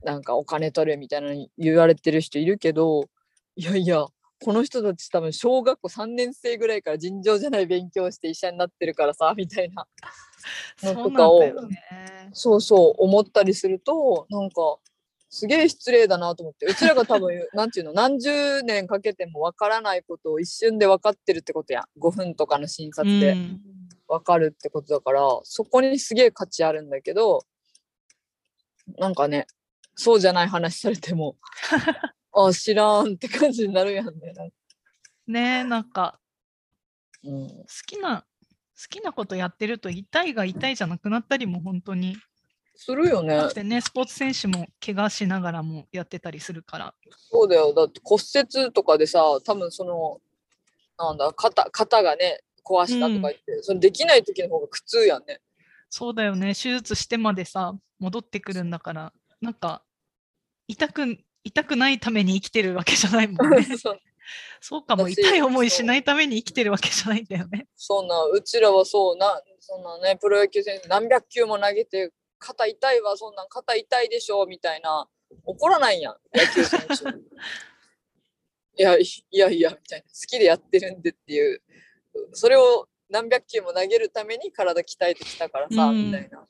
[0.03, 3.05] なんかお金取るみたいなのに言われてる人いるけど
[3.55, 4.05] いやいや
[4.41, 9.87] この人たち多分小学校3年生ぐらいから尋常じゃない勉強して医者になってるからさ みたいな
[10.83, 11.41] のとかを
[12.31, 14.77] そうそう思ったりするとなんか
[15.29, 21.99] すげえ失礼だなと思ってうちらが多分 なんていうの何十年かけてもわからないことを一瞬で分かってるってことやん。
[21.99, 23.61] 5分とかの診察でうん。
[24.09, 27.45] 分かるってことだから、そこにすげえ価値あるんだけど
[28.97, 29.45] なんかね
[29.95, 31.37] そうじゃない話されても
[32.33, 34.33] あ知らんって感じになるやんね。
[35.27, 36.19] ねなんか
[37.23, 38.25] うん、好きな好
[38.89, 42.15] きなことやってると痛いが痛いじゃなくなったりも本当に
[42.75, 43.47] するよねだ。
[43.47, 47.73] ってねスポーツ選手も怪我しながらもやってたりするからそうだよ。
[47.73, 50.21] だって骨折とかでさ、多分その、
[50.97, 55.41] なんだ、肩肩がね、壊したとか言って、それできない時の方が苦痛やんね。
[55.89, 59.83] そうだよね手術してまでさ戻ってくるんだからなんか
[60.67, 63.63] 痛く痛くないために生きてるわけじゃないもんね。
[63.77, 63.99] そう。
[64.61, 65.03] そうかも。
[65.09, 67.67] 私痛い思いしないために生きてるわけじゃないんだよね。
[67.75, 75.07] そんな、うちらはそうな、そんなね、プロ野球選手何百球も投げて、肩痛いわ、そんなん肩痛いでしょ、みたいな、
[75.45, 76.87] 怒らないやん、野球選手。
[78.77, 81.61] いや、いいやいや、みたいな、好きでやってるんでっていう、
[82.33, 86.05] それを何百球も投げるために体鍛えてきたからさ、うん。
[86.05, 86.47] みたいな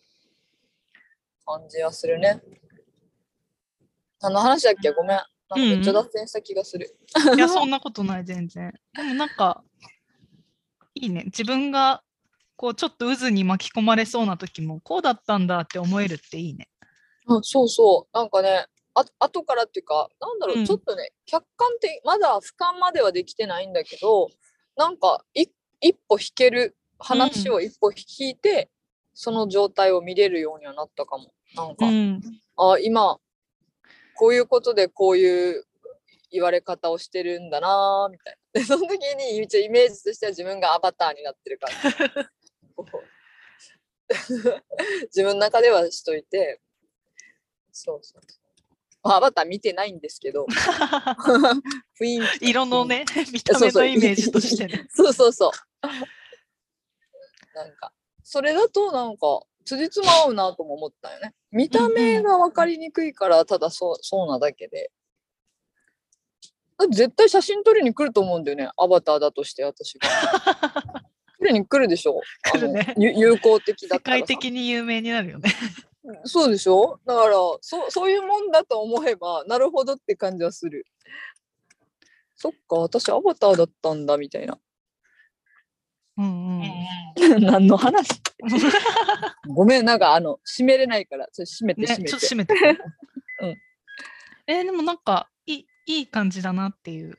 [1.46, 2.42] 感じはするね。
[4.22, 4.92] 何の話だっけ？
[4.92, 5.18] ごめん。
[5.18, 6.96] なんかめっちゃ脱線した気がする。
[7.36, 8.72] いやそんなことない全然。
[8.94, 9.64] でもなんか
[10.94, 11.24] いいね。
[11.26, 12.04] 自分が
[12.56, 16.68] こうちょっと渦に巻き込まれそうな時もこうだったんだって思えるっていいね。
[17.28, 18.18] あそうそう。
[18.18, 20.66] なんかね、あ後からっていうか、なんだろう、うん。
[20.66, 24.30] ちょっとね、客観的、まだ俯瞰まではできてないんだけど、
[24.76, 25.46] なんかい
[25.82, 28.70] 一歩引ける、話を一歩引いて、
[29.14, 31.32] その状態を見れるようにはなったかも。
[31.56, 32.22] なんか、うん。
[32.58, 33.18] あ今、
[34.20, 35.64] こういうことでこういう
[36.30, 38.60] 言われ方をしてるんだなーみたいな。
[38.60, 42.30] で、その時に一応イメージとしては自分がアバターになってるから。
[45.08, 46.60] 自分の中ではしといて、
[47.72, 48.22] そうそう。
[49.04, 50.46] まあアバター見てないんですけど、
[51.98, 52.50] 雰囲気。
[52.50, 55.52] 色のね見た目のイメージとしてねそうそうそう。
[57.56, 61.34] なんか、それだとなんか、辻褄合うなとも思ったよね。
[61.52, 64.92] 見た目が分かりにくいから、ただそう、そうなだけで。
[66.78, 68.70] だって絶対写真撮りに来ると思うんだよね。
[68.78, 70.10] アバターだとして、私が。
[71.40, 72.20] 撮りに来るでしょ。
[72.52, 75.50] 来るねゆ有効的だ世ったらさ界的に有名になるよね
[76.26, 77.00] そうでしょ？
[77.06, 80.86] だからそ、そういうもんだと思えば、なるほどって感じはする。
[82.36, 84.58] そっか、私アバターだったんだ、みたいな。
[86.20, 88.22] うんうん 何の話？
[89.48, 92.10] ごめん、なんかあの、閉めれないから、ちょっと閉めてね、閉めて。
[92.10, 92.54] ちょっと閉めて。
[93.42, 93.58] うん
[94.48, 97.18] えーでもなんかいいいい感じだなっていう。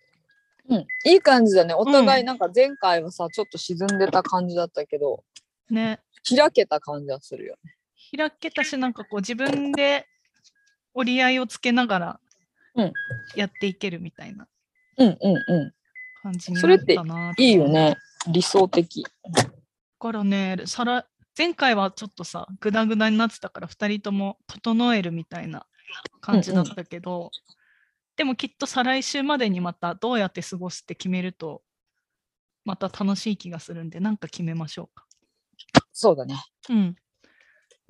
[0.68, 1.74] うん、いい感じだね。
[1.74, 5.24] お互いなんか前回はさ、ちょっと沈んでた感じだったけど、
[5.70, 6.00] ね。
[6.28, 7.76] 開けた感じはするよね。
[8.16, 10.06] 開けたし、なんかこう自分で
[10.94, 12.20] 折り合いをつけながら
[12.74, 12.92] うん
[13.34, 14.46] やっていけるみたいな
[14.98, 15.74] うんうんう
[16.22, 17.30] 感じにそれってなったな。
[17.30, 17.34] ん。
[17.38, 17.96] いいよね。
[18.28, 19.02] 理想的。
[19.02, 19.50] だ
[19.98, 21.06] からね、さら
[21.36, 25.66] 前回はちょっとさ、グダグダになってたから、2人とも整えるみたいな
[26.20, 27.30] 感じだったけど、
[28.16, 31.62] でもきっと再来週までにまたどうやって過ごすって決めると、
[32.64, 35.06] また楽しい気がするんで、なんか決めましょうか。
[35.92, 36.36] そうだね。
[36.68, 36.96] うん。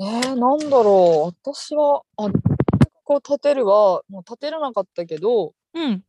[0.00, 1.50] えー、なんだろう。
[1.50, 2.30] 私は、あ、
[3.04, 6.04] こう立てるは、もう立てれなかったけど、うん。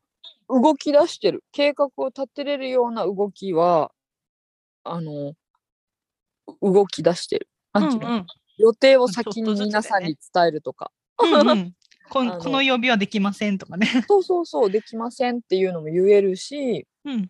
[0.48, 1.44] 動き出してる。
[1.52, 3.92] 計画を立てれるような動きは、
[4.84, 5.34] あの、
[6.62, 7.48] 動き出してる。
[7.74, 8.10] ていうの？
[8.10, 8.28] うん。
[8.58, 10.92] 予定を先に皆さんに伝えるとか。
[11.22, 11.76] うんうん
[12.12, 13.88] こんあのこの曜日はできませんとかね。
[14.06, 17.30] そうそうそう、できませんっていうのも言えるし、うん。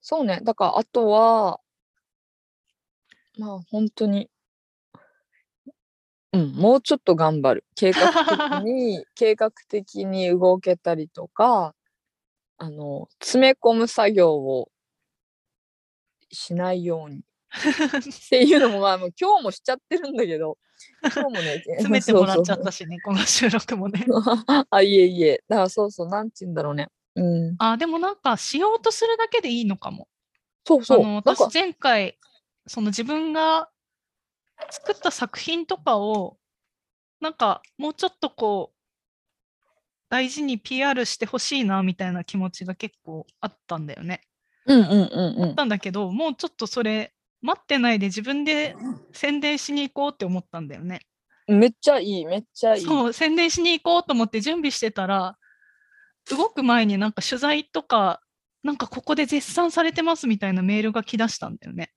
[0.00, 0.40] そうね。
[0.44, 1.60] だから、あとは、
[3.38, 4.30] まあ、本当に、
[6.32, 7.64] うん、もうちょっと頑張る。
[7.74, 11.74] 計画的に、 計画的に動けたりとか、
[12.58, 14.71] あの、詰め込む作業を
[16.32, 17.24] しないように。
[17.54, 20.56] っていうのも、まあ、もう今日もしちゃってるんだけど、
[21.02, 24.04] 今日もね、 詰めてもらっちゃったしね、この収録もね。
[24.70, 25.42] あ、いえいえ。
[25.48, 26.88] だからそうそう、なんて言うんだろうね。
[27.14, 27.56] うん。
[27.58, 30.08] あ、でもなんか、しようとするだけでいいのかも。
[30.66, 31.14] そうそう。
[31.16, 32.18] 私、前回、
[32.66, 33.68] その自分が
[34.70, 36.38] 作った作品とかを、
[37.20, 38.76] なんか、もうちょっとこう、
[40.08, 44.22] 大事に PR してほしいな、みたいな気持ちが結構あったんだよね。
[44.66, 45.44] うんうんうんうん。
[45.44, 48.76] あったんだけど、もうちょっとそれ、待ってないで自分で
[49.12, 51.00] 宣伝しに行こうって思ったんだよね。
[51.48, 52.80] めっちゃいい、めっちゃいい。
[52.82, 55.36] そう、宣伝しに行こうと思って準備してたら、
[56.30, 58.20] 動く前になんか取材とか、
[58.62, 61.90] なんかここで絶賛されてますみたいなメールが来だしたんだよね。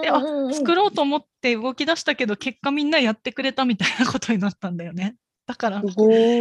[0.00, 5.16] であ作ろうと思って動き出したけど、結果みんなやってくれたみたいなことになったんだよね。
[5.46, 5.82] だから。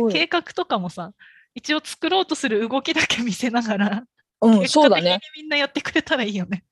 [0.09, 1.11] 計画とかもさ、
[1.53, 4.03] 一応作ろうとする動きだけ見せながら、
[4.43, 5.13] うん、結そうだね。
[5.13, 6.63] 果的にみんなやってくれたらいいよね。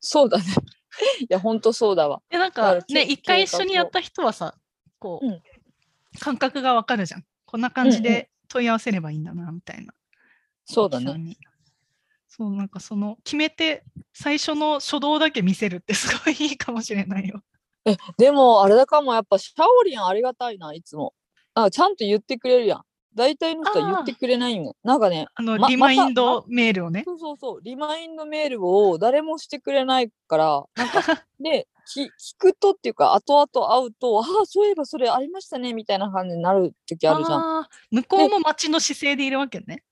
[0.00, 0.44] そうだね。
[1.20, 2.22] いや、ほんとそうだわ。
[2.30, 4.54] で、なんだからかね、け一回一緒にやった人はさ、
[4.98, 5.42] こう、うん
[6.20, 7.24] 感覚がわかるじゃん。
[7.44, 9.92] こんな感じうんうんで問い合わせればいいんだな、みたいな。
[10.64, 11.06] そうだね。
[11.06, 11.36] さんに。
[12.28, 17.42] そう、なんかその、決めて、最初の初動だけ見せるってすごいいいかもしれないよ。
[17.84, 21.14] え、でも、あれだかも、やっぱ、シャオリンありがたいな、いつも。
[21.54, 22.84] あ、ちゃんと言ってくれるやん。
[23.14, 24.76] 大体の人は言ってくれないんよ。
[24.82, 27.02] なんかね、あの、まリマインドメールをね。
[27.04, 37.66] そうそうそう、リマインドメールを誰もしてくれないから、なんか、で、 き聞くとっていうか、後々会うと、ああ、そういえばそれありましたね、みたいな感じになる時あるじゃん。
[37.90, 39.84] 向こうも待ちの姿勢でいるわけね。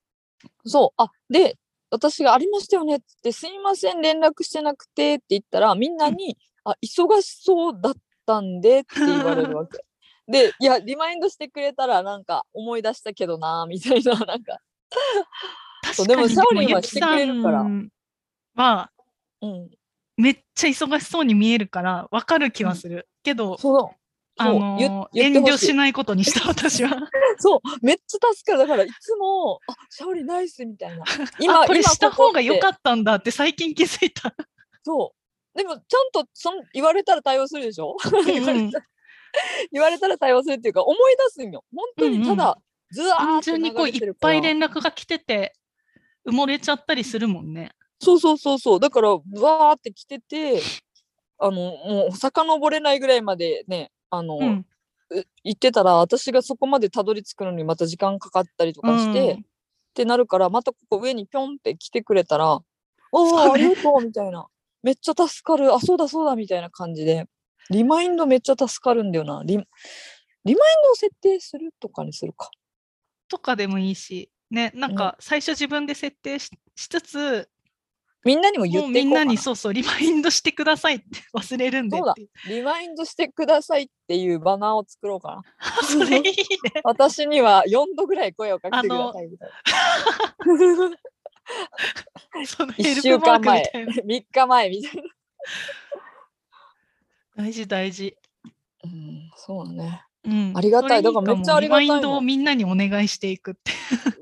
[0.65, 1.01] そう。
[1.01, 1.57] あ、で、
[1.91, 7.93] 私がありましたよねって言って、すいません、連絡してなくてって言ったら、みんなに、あ、忙しそうだっ
[8.25, 9.85] たんでって言われるわけ。
[10.27, 14.59] で、いや、リマインドしてくれたら、なんか思い出したけどな、 みたいな、なんか、
[15.93, 17.65] そうでもサオリンはしてくれるから
[18.55, 18.91] は、
[19.41, 19.69] うん。
[20.15, 23.07] めっちゃ忙しそうに見えるから、わかる気はする。
[23.23, 24.03] けど、そう。
[24.35, 26.89] あのー遠慮しないことにした、私は。
[27.37, 28.59] そう、めっちゃ助かる。
[28.59, 31.03] だから、いつも、あ、シャオリンナイスみたいな。
[31.39, 34.31] 今、あ、これ今した方が良かっったんだって最近気づいた。
[34.31, 34.47] た。
[34.83, 35.13] そ
[35.53, 35.57] う。
[35.57, 38.79] でも、ちゃんとそん言われたら対応するでしょ言われた
[39.71, 41.63] 言われたら対応するっていうか、思い出すんよ。
[41.75, 42.57] 本当にただ、
[42.91, 45.53] ずわー単ってにこういっぱい連絡が来てて、
[46.27, 47.71] 埋もれちゃったりするもんね。
[47.99, 48.79] そうそうそうそう。
[48.79, 50.61] だから、ぶわーって来てて、
[51.39, 54.65] あの、もう、遡れないぐらいまでね、あの、うん。
[55.09, 59.45] う行ってたら、私がそこまでたどり着くのにまた時間かかったりとかして、うん
[59.93, 62.59] ってなるから、またここ上にぴょんって来てくれたら、
[63.11, 64.47] おお、ありがとうみたいな。
[64.81, 65.71] めっちゃ助かる。
[65.73, 67.25] あ、そうだそうだみたいな感じで。
[67.69, 69.41] リマインドめっちゃ助かるんだよな。
[69.45, 72.49] リリマインドを設定するとかにするか。
[73.29, 77.49] とかでもいいし、ね、なんか最初自分で設定ししつつ、
[78.25, 78.89] みんなにも言って。
[78.89, 82.15] みんなにそうそうリマインドしてくださいって忘れるんでそうだ。
[82.47, 85.43] リマインドしてくださいっていうバナーを作ろうかな。
[85.83, 86.33] それいいね。
[86.83, 89.55] 私には4度ぐらい声をかけてくださいみたいな。
[92.47, 93.93] その1ヘル週間前、たいな。
[93.93, 95.03] 3日前みたいな。
[97.35, 98.15] 大事大事。
[98.83, 100.03] うん、そうだね。
[100.25, 103.71] うん、ありがたいだからめっちゃありがたいマインドをみんなにお願いしていくって。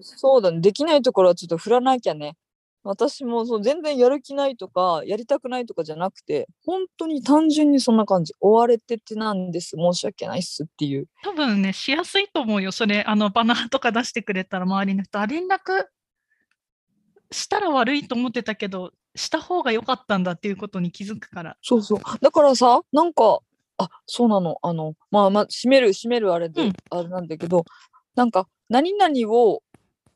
[0.01, 0.59] そうだね。
[0.59, 2.35] できないところはちょっと振らなきゃね。
[2.83, 8.33] 私もそう全然やる気ないとか、やりたくないとかじゃなくて、本当に単純にそんな感じ。
[8.39, 9.75] 追われててなんです。
[9.77, 11.07] 申し訳ないっすっていう。
[11.23, 12.71] 多分ね、しやすいと思うよ。
[12.71, 15.85] それ、あの、バナーとか出してくれたら周りの人、あ、連絡
[17.29, 21.57] したら悪いと思ってたけど、した方が良かったんだっていうことに気づくから。
[21.61, 21.99] そうそう。
[22.21, 23.39] だからさ、なんか、
[23.81, 27.65] あそうなのあのまあまあ閉める閉めるあれで、うんあれなんだけど
[28.15, 29.63] なんか何々を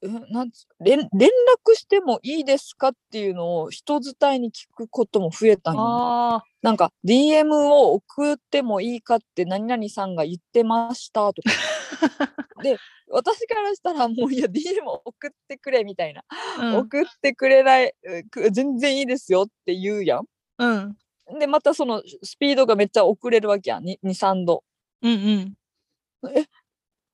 [0.04, 11.52] えなんつ連連絡してもいいですかっていうのを人伝いに聞くことも増えたんよなんか DM を送ってもいいかって何々さんが言ってましたとか。
[12.64, 12.78] で
[13.16, 16.22] 私からしたらもういや DM 送ってくれみたいな、
[16.59, 17.93] あ、うん、送ってくれない
[18.51, 20.26] 全然いいですよって言うやん。
[20.57, 24.63] うん、でまたそのスピードがめっちゃ遅れるわけやん23度。
[25.01, 25.53] うん、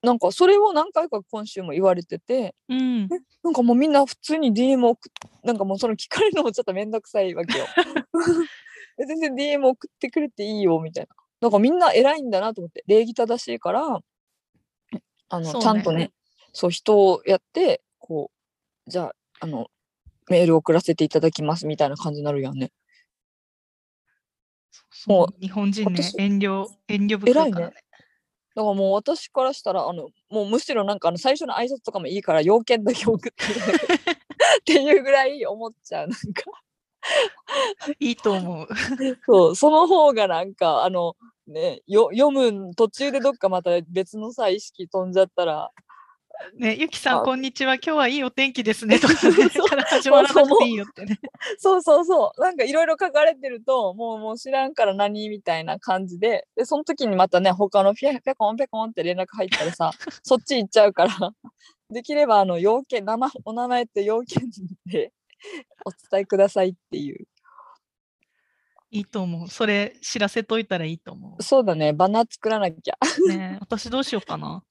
[0.02, 3.10] なんかそれを何回か今週も言われててうん、うん、
[3.44, 7.66] なんかもうみんな普通に DM 送っなんかもうその聞かれるのもちょっとめんどくさいわけよ。
[9.00, 11.16] え全然 DM 送ってくれていいよみたいな。
[11.42, 14.00] なんかみんな偉いんだなと思って礼儀正しいから
[15.32, 15.60] あの、ね。
[15.60, 16.12] ちゃんとね
[16.54, 18.30] そう人をやってこ
[18.88, 19.68] うじゃああの
[20.30, 22.72] メール送らせていただきますみたいな感じになるやんね。
[25.08, 27.52] もそう日本人ね私遠慮遠慮深いからね。
[27.52, 27.76] 偉いね。
[28.54, 36.44] だからもう私からしたらあのもうむしろなんかあの最初の挨拶とかもいいから要件だけ送って っていうぐらい思っちゃうなんか
[38.00, 38.68] いいと思う。
[39.26, 41.16] そうその方がなんかあの
[41.48, 45.72] ねよ読む途中でどっかまた別のさ意識飛んじゃったら。
[46.56, 47.22] ねゆきさんあ。
[47.22, 49.20] こんにちは今日はいいお天気ですねとかね
[49.54, 51.20] そうから始まらなくていいよってね。
[51.60, 52.42] そうそうそう。
[52.42, 56.48] なんかいろいろ書かれてるともうもう知らんから何みたいな感じで。
[56.56, 59.92] でその時にまたね他のピャペコンペコンって連絡入ったらさ
[60.24, 61.34] そっち行っちゃうから。
[61.92, 64.50] できればあの要件名前お名前と要件
[64.86, 65.12] で
[65.86, 67.28] お伝えくださいっていう。
[68.92, 69.48] いいと思う。
[69.48, 71.94] それ知らせといたらいいと思そうだね。
[71.94, 72.98] バナー作らなきゃ。
[73.26, 73.58] うね。
[73.62, 74.64] 私どうしようかな。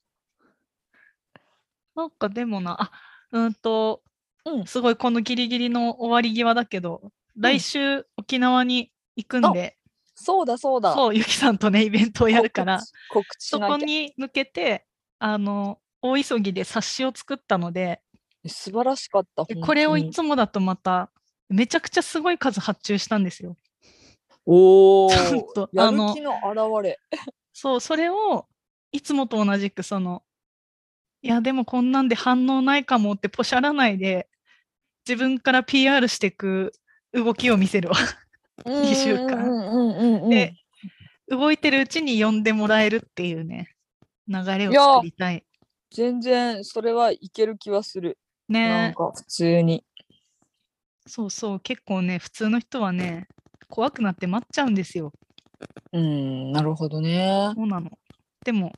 [1.95, 2.81] なんかでもな。
[2.81, 2.91] あ
[3.31, 4.03] うんと
[4.45, 4.65] うん。
[4.65, 9.77] すごいこのギリギリの終わり際だけど来週沖縄に行くんで、
[10.15, 10.93] そうだそうだ。
[10.93, 12.79] そうゆきさんとねイベントをやるから。
[12.79, 14.85] 告知告知しそこに向けて
[15.17, 18.01] あの大急ぎで冊子を作ったので
[18.45, 21.11] 素晴らしかったでこれをい本つもだとまた
[21.49, 23.57] めちゃくちゃすごい数発注したんですよ。
[24.45, 26.99] おおちょっとやるあの気の表れ
[27.53, 28.47] そうそれを
[28.91, 30.23] いつもと同じくその
[31.21, 34.27] いやでもこんなんで反応ないかもってポシャらないで
[35.07, 36.73] 自分から PR していく
[37.13, 37.95] 動きを見せるわ。
[38.65, 40.53] 二週間で
[41.27, 43.75] 動いてるうちに呼んでもらえるっていうね
[44.27, 45.43] 流れを作りたい。
[45.91, 48.17] 全然それはいける気はする。
[48.51, 49.83] なんねか普通に。
[51.07, 53.27] そうそう結構ね普通の人はね
[53.69, 55.11] 怖くなって待っちゃうんですよ。
[55.91, 57.51] うん、なるほどね。
[57.55, 57.91] そうなの。
[58.43, 58.71] でも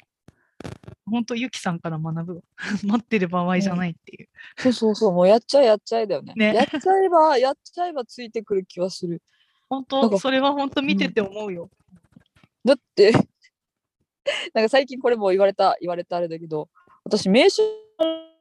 [1.06, 2.42] 本当ゆきさんから学ぶわ
[2.84, 4.30] 待ってる場合じゃないっていう。
[4.58, 6.34] そうそうそう、もうやっちゃえやっちゃえだよね。
[6.36, 9.22] ねやっちゃえば、やっちゃえばついてくる気はする。
[9.70, 11.70] 本当それは本当見てて思うよ。
[12.64, 13.12] だって、
[14.54, 16.70] なんか最近これも言われた、言われたあれだけど、
[17.04, 17.64] 私名刺
[18.00, 18.33] な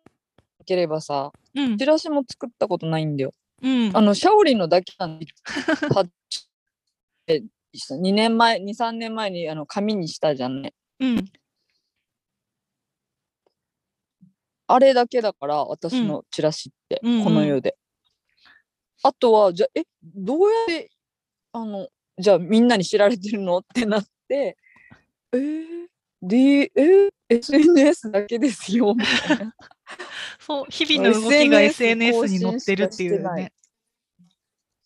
[0.72, 3.34] ければさ、うんチラシも作ったことないんだよ。
[3.62, 5.26] うんあの、シャオリンのだけなんで、
[5.92, 6.08] パッ
[7.28, 7.42] え
[7.90, 10.72] 2年前、2、3年前にあの紙にしたじゃんね。
[11.00, 11.24] うん
[14.68, 17.76] あれだけだから、私うんのチラシって、うんうんこの世で。
[19.02, 20.90] あとは、じゃあ、え、どうやって、
[21.52, 23.58] あの、じゃあみんなに知られてるの？
[23.58, 24.56] ってなって、
[25.32, 25.88] えー、
[26.22, 29.54] D、えー SNS だけですよ、みたいな。
[30.40, 33.52] そう日々の動きが SNS に載ってるっていうね。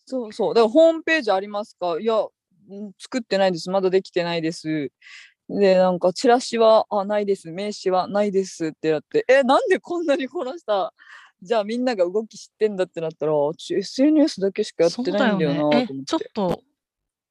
[0.05, 0.53] そうそう。
[0.53, 1.99] だからホームページありますか？
[1.99, 3.69] いや、うん作ってないです。
[3.69, 4.91] まだできてないです。
[5.49, 7.51] で、なんか、チラシは、あ、ないです。
[7.51, 10.91] 名刺はないですってなって、え、なんでこんなにこの人、
[11.41, 15.87] じゃあみんなが動き知ってんだってなったら、ち SNS だけしかやってないんだよなと思っね。
[16.01, 16.61] えちょってと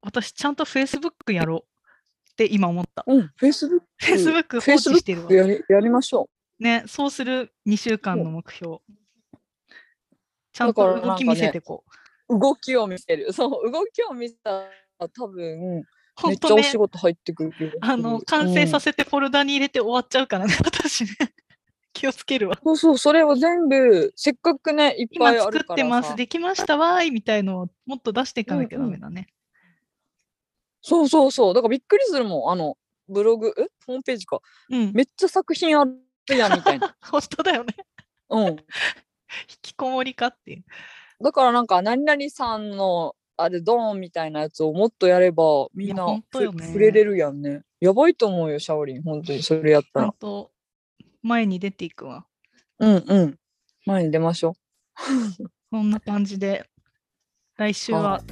[0.01, 3.05] 私ちゃんと Facebook やろうって今思った。
[3.07, 3.81] うん、Facebook。
[4.01, 8.79] Facebook 放置してるわやりやりましょね、そうする2週間の目標。
[10.53, 11.85] ちゃんと動き見せてこ
[12.29, 12.37] う。
[12.37, 12.39] う。
[12.39, 13.33] 動きを見せる。
[13.35, 14.51] そう、動きを見せた
[14.99, 15.85] ら多分、
[16.27, 17.79] めっちゃお仕、事入ってくる気がする。
[17.83, 21.11] あの、完成させ、せてフォルダに入れて終わっちゃうからね、 私ね。
[21.93, 22.59] 気をつけるわ。
[22.63, 29.29] そうそう、それを全部、せっかくね、いっ今ぱいあるから作ってます、さできましたわーいみたいのをもっと出していかなきゃダメだね。
[30.83, 31.55] そうそうそう。
[31.55, 32.53] だからびっくりするもん。
[32.53, 32.77] あの、
[33.09, 34.41] ブログ、えホームページか。
[34.71, 35.97] うん、めっちゃ作品ある
[36.35, 36.97] やん、みたいな。
[37.03, 37.75] 本当だよね。
[38.31, 38.47] うん。
[38.49, 38.57] 引
[39.63, 40.65] きこもりかっていう。
[41.23, 47.63] だからなんか、何々さんの、あれ、ドーンみたいなやつをもっとやれば、みんなねふ触れれるやんね。
[47.81, 49.03] やばいと思うよ、シャオリン。
[49.03, 50.07] 本当に、それやったら。
[50.07, 50.51] 本当
[51.23, 52.27] 前に出ていくわ。
[52.79, 53.39] うんうん。
[53.85, 54.55] 前に出ましょ
[55.71, 56.65] こ んな感じで、
[57.57, 58.23] 来週はは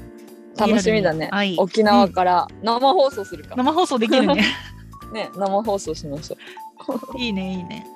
[0.56, 1.28] 楽しみだね。
[1.32, 3.56] はい、沖縄から生放送するか。
[3.56, 4.44] 生放送できるね。
[5.12, 6.36] ね、生放送しましょ
[7.18, 7.86] いいね、いいね。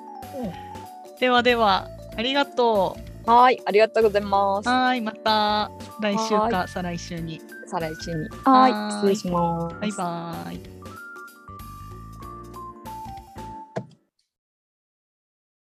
[1.19, 3.29] ではでは、ありがとう。
[3.29, 4.69] はい、ありがとうございます。
[4.69, 5.69] はい、また
[6.01, 7.41] 来週はか再来週に。
[7.67, 8.29] 再来週に。
[8.43, 9.75] ははいい、失礼します。
[9.79, 10.78] バイバーイ。